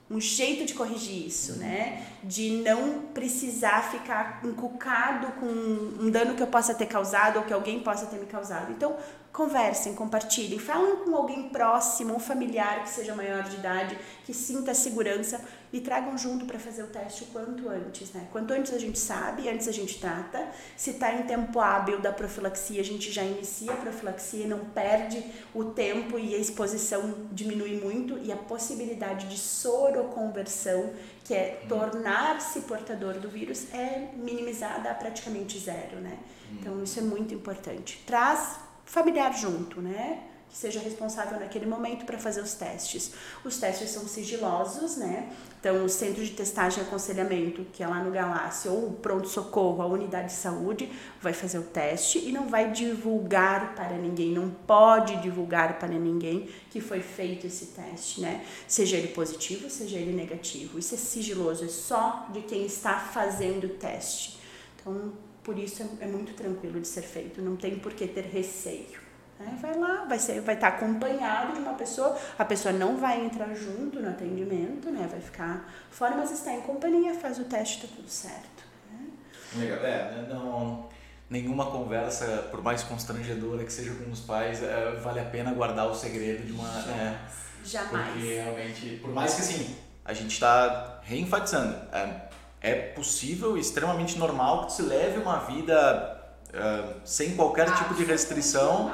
um 0.09 0.19
jeito 0.19 0.65
de 0.65 0.73
corrigir 0.73 1.25
isso, 1.25 1.53
né? 1.53 2.05
De 2.23 2.57
não 2.57 2.99
precisar 3.13 3.89
ficar 3.89 4.41
encucado 4.43 5.27
com 5.39 5.45
um 5.45 6.09
dano 6.11 6.35
que 6.35 6.43
eu 6.43 6.47
possa 6.47 6.75
ter 6.75 6.85
causado 6.85 7.37
ou 7.37 7.43
que 7.43 7.53
alguém 7.53 7.79
possa 7.79 8.05
ter 8.05 8.17
me 8.17 8.25
causado. 8.25 8.71
Então, 8.71 8.95
conversem, 9.31 9.95
compartilhem, 9.95 10.59
falem 10.59 10.97
com 10.97 11.15
alguém 11.15 11.49
próximo, 11.49 12.15
um 12.15 12.19
familiar 12.19 12.83
que 12.83 12.89
seja 12.89 13.15
maior 13.15 13.43
de 13.43 13.55
idade, 13.55 13.97
que 14.25 14.33
sinta 14.33 14.73
segurança 14.75 15.41
e 15.73 15.81
tragam 15.81 16.15
junto 16.15 16.45
para 16.45 16.59
fazer 16.59 16.83
o 16.83 16.87
teste 16.87 17.23
o 17.23 17.25
quanto 17.27 17.67
antes, 17.67 18.13
né? 18.13 18.27
Quanto 18.31 18.53
antes 18.53 18.71
a 18.71 18.77
gente 18.77 18.99
sabe, 18.99 19.49
antes 19.49 19.67
a 19.67 19.71
gente 19.71 19.99
trata. 19.99 20.47
Se 20.77 20.91
está 20.91 21.11
em 21.11 21.23
tempo 21.23 21.59
hábil 21.59 21.99
da 21.99 22.13
profilaxia, 22.13 22.79
a 22.79 22.83
gente 22.83 23.11
já 23.11 23.23
inicia 23.23 23.73
a 23.73 23.75
profilaxia, 23.75 24.45
não 24.45 24.59
perde 24.65 25.25
o 25.51 25.65
tempo 25.65 26.19
e 26.19 26.35
a 26.35 26.37
exposição 26.37 27.27
diminui 27.31 27.81
muito 27.81 28.19
e 28.19 28.31
a 28.31 28.37
possibilidade 28.37 29.27
de 29.27 29.37
soroconversão, 29.37 30.93
que 31.23 31.33
é 31.33 31.63
tornar-se 31.67 32.61
portador 32.61 33.15
do 33.15 33.27
vírus, 33.27 33.73
é 33.73 34.09
minimizada 34.15 34.91
a 34.91 34.93
praticamente 34.93 35.57
zero, 35.57 35.99
né? 35.99 36.19
Então 36.51 36.83
isso 36.83 36.99
é 36.99 37.01
muito 37.01 37.33
importante. 37.33 38.03
Traz 38.05 38.59
familiar 38.85 39.35
junto, 39.35 39.81
né? 39.81 40.32
Que 40.53 40.59
seja 40.59 40.79
responsável 40.79 41.39
naquele 41.39 41.65
momento 41.65 42.05
para 42.05 42.15
fazer 42.15 42.41
os 42.41 42.53
testes. 42.53 43.11
Os 43.43 43.57
testes 43.57 43.89
são 43.89 44.07
sigilosos, 44.07 44.97
né? 44.97 45.33
Então, 45.59 45.83
o 45.83 45.89
centro 45.89 46.23
de 46.23 46.29
testagem 46.29 46.83
e 46.83 46.85
aconselhamento, 46.85 47.65
que 47.73 47.81
é 47.81 47.87
lá 47.87 48.03
no 48.03 48.11
Galáxia, 48.11 48.69
ou 48.69 48.89
o 48.89 48.93
pronto-socorro, 48.93 49.81
a 49.81 49.87
unidade 49.87 50.27
de 50.27 50.33
saúde, 50.33 50.91
vai 51.19 51.33
fazer 51.33 51.57
o 51.57 51.63
teste 51.63 52.19
e 52.19 52.31
não 52.31 52.47
vai 52.49 52.69
divulgar 52.69 53.73
para 53.73 53.97
ninguém, 53.97 54.29
não 54.29 54.51
pode 54.51 55.19
divulgar 55.23 55.79
para 55.79 55.87
ninguém 55.87 56.47
que 56.69 56.79
foi 56.79 57.01
feito 57.01 57.47
esse 57.47 57.67
teste, 57.67 58.21
né? 58.21 58.45
Seja 58.67 58.95
ele 58.95 59.07
positivo, 59.07 59.71
seja 59.71 59.97
ele 59.97 60.13
negativo. 60.13 60.77
Isso 60.77 60.93
é 60.93 60.97
sigiloso, 60.99 61.65
é 61.65 61.67
só 61.67 62.27
de 62.31 62.41
quem 62.41 62.63
está 62.63 62.99
fazendo 62.99 63.63
o 63.63 63.69
teste. 63.69 64.37
Então, 64.79 65.13
por 65.43 65.57
isso 65.57 65.81
é, 65.81 66.03
é 66.03 66.07
muito 66.07 66.35
tranquilo 66.35 66.79
de 66.79 66.87
ser 66.87 67.01
feito, 67.01 67.41
não 67.41 67.55
tem 67.55 67.79
por 67.79 67.93
que 67.93 68.05
ter 68.05 68.25
receio. 68.25 69.02
Né? 69.43 69.57
Vai 69.61 69.77
lá, 69.77 70.05
vai, 70.05 70.19
ser, 70.19 70.41
vai 70.41 70.55
estar 70.55 70.69
acompanhado 70.69 71.53
de 71.53 71.59
uma 71.59 71.73
pessoa, 71.73 72.17
a 72.37 72.45
pessoa 72.45 72.73
não 72.73 72.97
vai 72.97 73.23
entrar 73.23 73.53
junto 73.53 73.99
no 73.99 74.09
atendimento, 74.09 74.89
né? 74.89 75.07
vai 75.09 75.21
ficar 75.21 75.69
fora, 75.91 76.15
mas 76.15 76.31
está 76.31 76.53
em 76.53 76.61
companhia, 76.61 77.13
faz 77.13 77.37
o 77.39 77.43
teste, 77.43 77.85
está 77.85 77.95
tudo 77.95 78.09
certo. 78.09 78.63
Né? 78.91 79.07
Legal, 79.55 79.79
é, 79.79 80.11
né, 80.11 80.27
não, 80.29 80.89
nenhuma 81.29 81.65
conversa, 81.67 82.47
por 82.51 82.61
mais 82.63 82.83
constrangedora 82.83 83.63
que 83.63 83.73
seja 83.73 83.93
com 83.93 84.09
os 84.09 84.21
pais, 84.21 84.63
é, 84.63 84.99
vale 85.03 85.19
a 85.19 85.25
pena 85.25 85.53
guardar 85.53 85.87
o 85.87 85.95
segredo 85.95 86.45
de 86.45 86.53
uma. 86.53 86.67
É, 86.67 87.17
Jamais. 87.65 88.11
Porque 88.11 88.33
realmente, 88.33 88.99
por 89.01 89.11
mais 89.11 89.35
que 89.35 89.41
assim, 89.41 89.75
a 90.03 90.13
gente 90.13 90.33
está 90.33 90.99
reenfatizando, 91.03 91.75
é, 91.93 92.29
é 92.61 92.75
possível 92.75 93.57
extremamente 93.57 94.17
normal 94.17 94.67
que 94.67 94.73
se 94.73 94.81
leve 94.81 95.19
uma 95.19 95.39
vida 95.39 96.21
uh, 96.49 96.93
sem 97.03 97.35
qualquer 97.35 97.69
ah, 97.69 97.73
tipo 97.73 97.93
de 97.93 98.03
restrição 98.03 98.93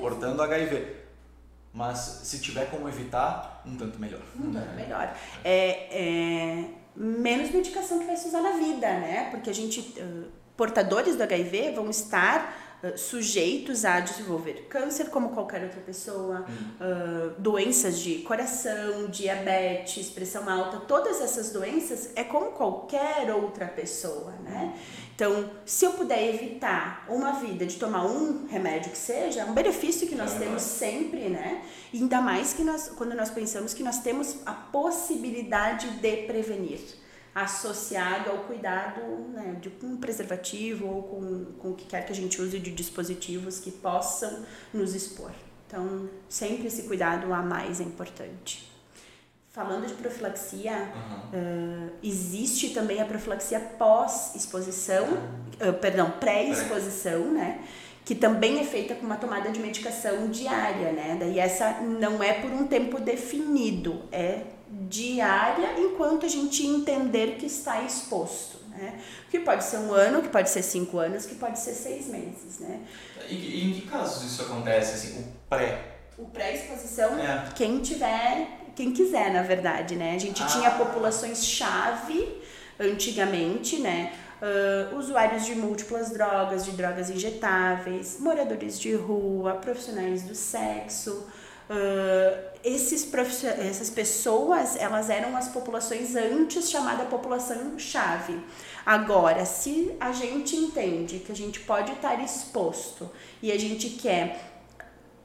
portando 0.00 0.42
HIV. 0.42 1.02
Mas 1.72 1.98
se 2.24 2.38
tiver 2.40 2.70
como 2.70 2.88
evitar, 2.88 3.62
um 3.64 3.76
tanto 3.76 3.98
melhor. 3.98 4.20
Um 4.38 4.52
tanto 4.52 4.74
melhor. 4.74 5.16
É, 5.42 5.88
é, 5.90 6.64
menos 6.94 7.50
medicação 7.50 7.98
que 7.98 8.04
vai 8.04 8.16
se 8.16 8.28
usar 8.28 8.42
na 8.42 8.52
vida, 8.52 8.86
né? 8.86 9.30
Porque 9.30 9.48
a 9.48 9.54
gente, 9.54 9.94
portadores 10.56 11.16
do 11.16 11.22
HIV 11.22 11.72
vão 11.72 11.88
estar 11.88 12.61
sujeitos 12.96 13.84
a 13.84 14.00
desenvolver 14.00 14.66
câncer 14.68 15.08
como 15.10 15.30
qualquer 15.30 15.62
outra 15.62 15.80
pessoa, 15.80 16.44
uh, 16.80 17.40
doenças 17.40 17.98
de 18.00 18.18
coração, 18.18 19.06
diabetes, 19.08 20.10
pressão 20.10 20.48
alta, 20.48 20.78
todas 20.78 21.20
essas 21.20 21.50
doenças 21.50 22.10
é 22.16 22.24
como 22.24 22.52
qualquer 22.52 23.32
outra 23.32 23.66
pessoa, 23.66 24.32
né? 24.42 24.74
Então, 25.14 25.50
se 25.64 25.84
eu 25.84 25.92
puder 25.92 26.34
evitar 26.34 27.04
uma 27.08 27.32
vida 27.32 27.64
de 27.64 27.76
tomar 27.76 28.06
um 28.06 28.46
remédio 28.46 28.90
que 28.90 28.98
seja, 28.98 29.42
é 29.42 29.44
um 29.44 29.52
benefício 29.52 30.08
que 30.08 30.14
nós 30.14 30.34
temos 30.34 30.62
sempre, 30.62 31.28
né? 31.28 31.62
E 31.92 31.98
ainda 31.98 32.20
mais 32.20 32.52
que 32.52 32.64
nós, 32.64 32.88
quando 32.96 33.14
nós 33.14 33.30
pensamos 33.30 33.72
que 33.74 33.82
nós 33.82 34.00
temos 34.00 34.38
a 34.44 34.52
possibilidade 34.52 35.88
de 35.98 36.16
prevenir. 36.26 37.01
Associado 37.34 38.30
ao 38.30 38.38
cuidado 38.38 39.00
né, 39.32 39.56
de 39.60 39.72
um 39.82 39.96
preservativo 39.96 40.86
ou 40.86 41.02
com, 41.02 41.44
com 41.58 41.70
o 41.70 41.74
que 41.74 41.86
quer 41.86 42.04
que 42.04 42.12
a 42.12 42.14
gente 42.14 42.40
use 42.40 42.58
de 42.58 42.70
dispositivos 42.70 43.58
que 43.58 43.70
possam 43.70 44.44
nos 44.72 44.94
expor. 44.94 45.30
Então, 45.66 46.10
sempre 46.28 46.66
esse 46.66 46.82
cuidado 46.82 47.32
a 47.32 47.42
mais 47.42 47.80
é 47.80 47.84
importante. 47.84 48.70
Falando 49.50 49.86
de 49.86 49.94
profilaxia, 49.94 50.72
uhum. 50.72 51.86
uh, 51.86 51.90
existe 52.02 52.70
também 52.70 53.00
a 53.00 53.04
profilaxia 53.04 53.60
pós-exposição, 53.60 55.04
uh, 55.06 55.72
perdão, 55.80 56.10
pré-exposição, 56.12 57.32
né? 57.32 57.62
Que 58.04 58.14
também 58.14 58.60
é 58.60 58.64
feita 58.64 58.94
com 58.94 59.04
uma 59.04 59.16
tomada 59.16 59.50
de 59.50 59.60
medicação 59.60 60.28
diária, 60.28 60.92
né? 60.92 61.16
Daí 61.20 61.38
essa 61.38 61.80
não 61.82 62.22
é 62.22 62.32
por 62.34 62.50
um 62.50 62.66
tempo 62.66 62.98
definido, 62.98 64.02
é 64.10 64.44
diária 64.72 65.74
enquanto 65.78 66.24
a 66.24 66.28
gente 66.28 66.66
entender 66.66 67.36
que 67.36 67.46
está 67.46 67.82
exposto. 67.82 68.58
Né? 68.68 68.98
Que 69.30 69.40
pode 69.40 69.64
ser 69.64 69.78
um 69.78 69.92
ano, 69.92 70.22
que 70.22 70.28
pode 70.28 70.48
ser 70.48 70.62
cinco 70.62 70.98
anos, 70.98 71.26
que 71.26 71.34
pode 71.34 71.58
ser 71.58 71.74
seis 71.74 72.06
meses. 72.06 72.58
Né? 72.58 72.80
E, 73.28 73.68
em 73.68 73.74
que 73.74 73.86
casos 73.86 74.24
isso 74.24 74.42
acontece? 74.42 74.94
Assim, 74.94 75.20
o 75.20 75.48
pré? 75.48 75.92
O 76.16 76.24
pré-exposição, 76.26 77.18
é. 77.18 77.48
quem 77.54 77.80
tiver, 77.80 78.46
quem 78.74 78.92
quiser, 78.92 79.32
na 79.32 79.42
verdade, 79.42 79.96
né? 79.96 80.14
A 80.14 80.18
gente 80.18 80.42
ah. 80.42 80.46
tinha 80.46 80.70
populações-chave 80.70 82.40
antigamente, 82.78 83.78
né? 83.78 84.12
Uh, 84.42 84.96
usuários 84.96 85.46
de 85.46 85.54
múltiplas 85.54 86.10
drogas, 86.10 86.64
de 86.64 86.72
drogas 86.72 87.08
injetáveis, 87.10 88.18
moradores 88.18 88.78
de 88.78 88.94
rua, 88.94 89.54
profissionais 89.54 90.22
do 90.22 90.34
sexo, 90.34 91.26
Uh, 91.70 92.52
esses 92.64 93.08
essas 93.44 93.90
pessoas, 93.90 94.76
elas 94.76 95.10
eram 95.10 95.36
as 95.36 95.48
populações 95.48 96.14
antes 96.14 96.70
chamada 96.70 97.04
população 97.04 97.78
chave. 97.78 98.38
Agora, 98.84 99.44
se 99.44 99.94
a 99.98 100.12
gente 100.12 100.54
entende 100.54 101.20
que 101.20 101.32
a 101.32 101.36
gente 101.36 101.60
pode 101.60 101.92
estar 101.92 102.22
exposto 102.22 103.10
e 103.40 103.50
a 103.50 103.58
gente 103.58 103.90
quer 103.90 104.52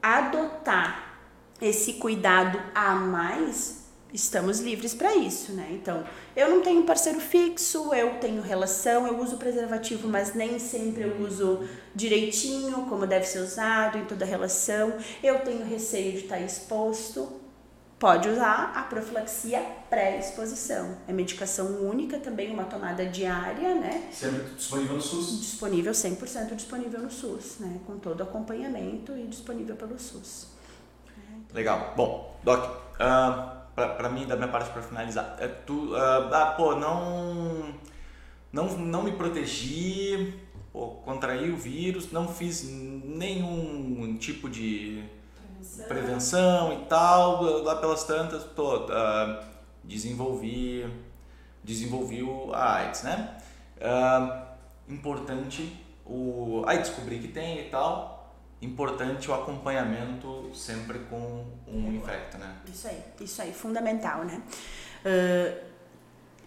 adotar 0.02 1.20
esse 1.60 1.94
cuidado 1.94 2.60
a 2.74 2.94
mais, 2.94 3.77
estamos 4.12 4.60
livres 4.60 4.94
para 4.94 5.14
isso, 5.14 5.52
né? 5.52 5.68
Então, 5.72 6.04
eu 6.34 6.48
não 6.50 6.62
tenho 6.62 6.84
parceiro 6.84 7.20
fixo, 7.20 7.92
eu 7.94 8.18
tenho 8.18 8.40
relação, 8.40 9.06
eu 9.06 9.18
uso 9.20 9.36
preservativo, 9.36 10.08
mas 10.08 10.34
nem 10.34 10.58
sempre 10.58 11.02
eu 11.02 11.20
uso 11.20 11.68
direitinho, 11.94 12.86
como 12.86 13.06
deve 13.06 13.26
ser 13.26 13.40
usado 13.40 13.98
em 13.98 14.04
toda 14.04 14.24
relação. 14.24 14.94
Eu 15.22 15.40
tenho 15.40 15.64
receio 15.64 16.12
de 16.12 16.18
estar 16.18 16.40
exposto. 16.40 17.40
Pode 17.98 18.28
usar 18.28 18.74
a 18.76 18.82
profilaxia 18.82 19.60
pré-exposição. 19.90 20.98
É 21.08 21.12
medicação 21.12 21.66
única 21.82 22.16
também, 22.20 22.48
uma 22.52 22.62
tomada 22.62 23.04
diária, 23.04 23.74
né? 23.74 24.08
Sempre 24.12 24.54
disponível 24.54 24.94
no 24.94 25.02
SUS? 25.02 25.40
Disponível, 25.40 25.92
100% 25.92 26.54
disponível 26.54 27.00
no 27.00 27.10
SUS, 27.10 27.56
né? 27.58 27.80
Com 27.84 27.98
todo 27.98 28.22
acompanhamento 28.22 29.16
e 29.16 29.26
disponível 29.26 29.74
pelo 29.74 29.98
SUS. 29.98 30.46
Legal. 31.52 31.94
Bom, 31.96 32.38
Doc, 32.44 32.76
uh, 33.00 33.57
para 33.86 34.08
mim, 34.08 34.26
da 34.26 34.34
minha 34.34 34.48
parte, 34.48 34.70
para 34.70 34.82
finalizar, 34.82 35.36
é 35.38 35.46
tu, 35.46 35.92
uh, 35.92 36.34
ah, 36.34 36.54
pô, 36.56 36.74
não, 36.74 37.74
não, 38.52 38.66
não 38.78 39.02
me 39.02 39.12
protegi, 39.12 40.34
pô, 40.72 40.88
contraí 41.04 41.50
o 41.50 41.56
vírus, 41.56 42.10
não 42.10 42.26
fiz 42.26 42.64
nenhum 42.64 44.16
tipo 44.18 44.48
de 44.48 45.04
prevenção, 45.86 45.86
prevenção 45.88 46.72
e 46.72 46.86
tal, 46.86 47.42
lá 47.62 47.76
pelas 47.76 48.04
tantas, 48.04 48.42
pô, 48.42 48.86
uh, 48.86 49.44
desenvolvi, 49.84 50.86
desenvolvi 51.62 52.22
o 52.22 52.52
AIDS, 52.52 53.02
né? 53.02 53.38
Uh, 53.76 54.92
importante, 54.92 55.72
o, 56.04 56.64
aí 56.66 56.78
descobri 56.78 57.18
que 57.18 57.28
tem 57.28 57.60
e 57.60 57.64
tal, 57.64 58.17
importante 58.60 59.30
o 59.30 59.34
acompanhamento 59.34 60.50
sempre 60.54 60.98
com 61.00 61.46
um 61.66 61.92
infecto, 61.92 62.38
né? 62.38 62.56
Isso 62.66 62.88
aí, 62.88 63.02
isso 63.20 63.42
aí, 63.42 63.52
fundamental, 63.52 64.24
né? 64.24 64.42
Uh, 65.04 65.68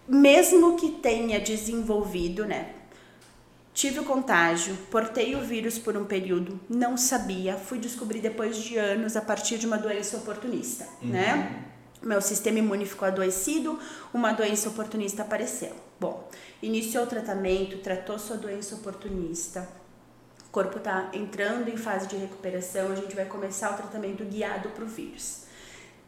mesmo 0.06 0.76
que 0.76 0.90
tenha 0.90 1.40
desenvolvido, 1.40 2.44
né? 2.44 2.74
Tive 3.72 4.00
o 4.00 4.04
contágio, 4.04 4.76
portei 4.90 5.34
o 5.34 5.40
vírus 5.40 5.78
por 5.78 5.96
um 5.96 6.04
período, 6.04 6.60
não 6.68 6.96
sabia, 6.98 7.56
fui 7.56 7.78
descobrir 7.78 8.20
depois 8.20 8.56
de 8.58 8.76
anos 8.76 9.16
a 9.16 9.22
partir 9.22 9.56
de 9.56 9.66
uma 9.66 9.78
doença 9.78 10.18
oportunista, 10.18 10.86
uhum. 11.00 11.08
né? 11.08 11.64
Meu 12.02 12.20
sistema 12.20 12.58
imune 12.58 12.84
ficou 12.84 13.08
adoecido, 13.08 13.78
uma 14.12 14.32
doença 14.32 14.68
oportunista 14.68 15.22
apareceu. 15.22 15.74
Bom, 15.98 16.28
iniciou 16.60 17.04
o 17.04 17.06
tratamento, 17.06 17.78
tratou 17.78 18.18
sua 18.18 18.36
doença 18.36 18.74
oportunista, 18.74 19.66
o 20.52 20.60
corpo 20.60 20.76
está 20.76 21.08
entrando 21.14 21.70
em 21.70 21.78
fase 21.78 22.06
de 22.06 22.14
recuperação, 22.14 22.92
a 22.92 22.94
gente 22.94 23.16
vai 23.16 23.24
começar 23.24 23.72
o 23.72 23.74
tratamento 23.74 24.22
guiado 24.22 24.68
para 24.68 24.84
o 24.84 24.86
vírus. 24.86 25.44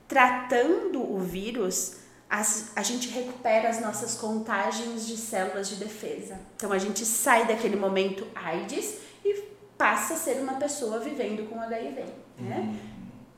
Tratando 0.07 1.00
o 1.00 1.18
vírus, 1.18 1.96
as, 2.28 2.70
a 2.76 2.83
gente 2.83 3.09
recupera 3.09 3.70
as 3.70 3.80
nossas 3.80 4.16
contagens 4.16 5.07
de 5.07 5.16
células 5.16 5.70
de 5.70 5.76
defesa. 5.76 6.38
Então 6.57 6.72
a 6.72 6.76
gente 6.78 7.07
sai 7.07 7.46
daquele 7.46 7.74
momento 7.74 8.26
AIDS 8.35 8.98
e 9.24 9.44
passa 9.78 10.12
a 10.12 10.16
ser 10.18 10.42
uma 10.42 10.57
pessoa 10.57 10.98
vivendo 10.98 11.48
com 11.48 11.59
HIV. 11.59 12.04
Né? 12.38 12.59
Uhum. 12.59 12.76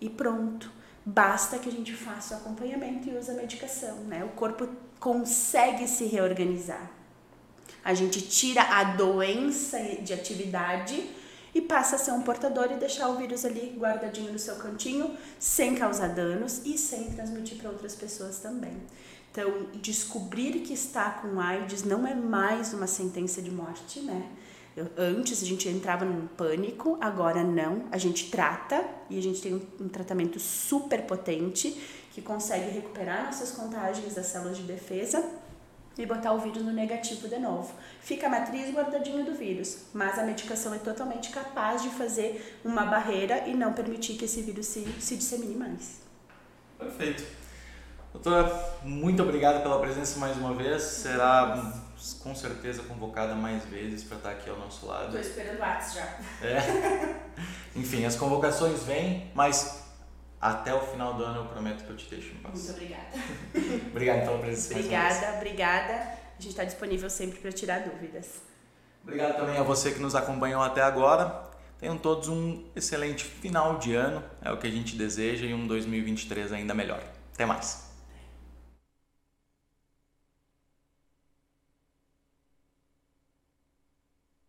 E 0.01 0.11
pronto. 0.11 0.73
Basta 1.05 1.61
que 1.61 1.69
a 1.69 1.73
gente 1.73 1.95
faça 1.95 2.35
o 2.35 2.39
acompanhamento 2.39 3.09
e 3.09 3.17
use 3.17 3.31
a 3.31 3.35
medicação. 3.35 3.99
Né? 3.99 4.25
O 4.25 4.31
corpo 4.31 4.69
consegue 4.99 5.87
se 5.87 6.05
reorganizar. 6.07 6.96
A 7.87 7.95
gente 7.95 8.21
tira 8.21 8.63
a 8.63 8.83
doença 8.83 9.79
de 10.03 10.13
atividade 10.13 11.09
e 11.55 11.61
passa 11.61 11.95
a 11.95 11.99
ser 12.01 12.11
um 12.11 12.21
portador 12.21 12.73
e 12.73 12.75
deixar 12.75 13.09
o 13.09 13.17
vírus 13.17 13.45
ali 13.45 13.77
guardadinho 13.79 14.33
no 14.33 14.41
seu 14.41 14.57
cantinho, 14.57 15.17
sem 15.39 15.77
causar 15.77 16.09
danos 16.09 16.63
e 16.65 16.77
sem 16.77 17.13
transmitir 17.13 17.59
para 17.59 17.71
outras 17.71 17.95
pessoas 17.95 18.41
também. 18.41 18.77
Então, 19.31 19.69
descobrir 19.75 20.63
que 20.63 20.75
está 20.75 21.11
com 21.11 21.39
AIDS 21.39 21.85
não 21.85 22.05
é 22.05 22.13
mais 22.13 22.75
uma 22.75 22.89
sentença 22.89 23.41
de 23.41 23.53
morte, 23.53 24.01
né? 24.01 24.33
Eu, 24.77 24.91
antes 24.99 25.41
a 25.41 25.47
gente 25.47 25.69
entrava 25.69 26.05
num 26.05 26.27
pânico, 26.27 26.99
agora 27.01 27.45
não. 27.45 27.85
A 27.93 27.99
gente 27.99 28.33
trata 28.33 28.85
e 29.09 29.17
a 29.17 29.23
gente 29.23 29.41
tem 29.41 29.55
um, 29.55 29.63
um 29.85 29.89
tratamento 29.89 30.41
super 30.41 31.03
potente 31.03 31.81
que 32.11 32.21
consegue 32.21 32.69
recuperar 32.69 33.27
nossas 33.27 33.53
contagens 33.53 34.13
das 34.13 34.27
células 34.27 34.57
de 34.57 34.65
defesa 34.65 35.46
e 35.99 36.05
botar 36.05 36.33
o 36.33 36.39
vírus 36.39 36.63
no 36.63 36.73
negativo 36.73 37.29
de 37.29 37.39
novo. 37.39 37.73
Fica 38.01 38.27
a 38.27 38.31
matriz 38.31 38.75
guardadinha 38.75 39.25
do 39.25 39.35
vírus, 39.35 39.87
mas 39.95 40.19
a 40.19 40.23
medicação 40.23 40.75
é 40.75 40.79
totalmente 40.79 41.31
capaz 41.31 41.83
de 41.83 41.91
fazer 41.91 42.59
uma 42.65 42.85
barreira 42.85 43.47
e 43.47 43.55
não 43.55 43.73
permitir 43.73 44.15
que 44.15 44.25
esse 44.25 44.43
vírus 44.43 44.67
se, 44.67 44.85
se 45.01 45.17
dissemine 45.17 45.55
mais. 45.55 46.01
Perfeito. 46.79 47.25
Doutora, 48.13 48.79
muito 48.83 49.23
obrigado 49.23 49.63
pela 49.63 49.79
presença 49.79 50.19
mais 50.19 50.37
uma 50.37 50.55
vez. 50.55 50.83
Será 50.83 51.73
com 52.23 52.35
certeza 52.35 52.83
convocada 52.83 53.35
mais 53.35 53.65
vezes 53.65 54.05
para 54.05 54.17
estar 54.19 54.31
aqui 54.31 54.49
ao 54.49 54.59
nosso 54.59 54.87
lado. 54.87 55.07
Estou 55.07 55.21
esperando 55.21 55.59
o 55.59 55.61
WhatsApp 55.61 56.23
já. 56.41 56.47
É. 56.47 57.17
Enfim, 57.77 58.05
as 58.05 58.17
convocações 58.17 58.83
vêm, 58.85 59.31
mas 59.35 59.86
até 60.41 60.75
o 60.75 60.81
final 60.81 61.15
do 61.15 61.25
ano 61.25 61.41
eu 61.41 61.45
prometo 61.47 61.85
que 61.85 61.91
eu 61.91 61.97
te 61.97 62.09
deixo 62.09 62.35
em 62.35 62.39
paz. 62.39 62.55
Muito 62.55 62.71
obrigada. 62.73 63.09
obrigado 63.91 64.25
pela 64.25 64.39
presença. 64.39 64.75
Obrigada, 64.75 65.37
obrigada. 65.37 65.93
A 65.95 66.43
gente 66.43 66.51
está 66.51 66.65
disponível 66.65 67.09
sempre 67.09 67.39
para 67.39 67.53
tirar 67.53 67.81
dúvidas. 67.81 68.43
Obrigado 69.03 69.37
também 69.37 69.57
a 69.57 69.63
você 69.63 69.93
que 69.93 70.01
nos 70.01 70.15
acompanhou 70.15 70.63
até 70.63 70.83
agora. 70.83 71.47
Tenham 71.79 71.97
todos 71.97 72.29
um 72.29 72.65
excelente 72.75 73.25
final 73.25 73.79
de 73.79 73.95
ano, 73.95 74.23
é 74.43 74.51
o 74.51 74.57
que 74.57 74.67
a 74.67 74.71
gente 74.71 74.97
deseja, 74.97 75.47
e 75.47 75.55
um 75.55 75.67
2023 75.67 76.53
ainda 76.53 76.75
melhor. 76.75 77.03
Até 77.35 77.45
mais. 77.45 77.86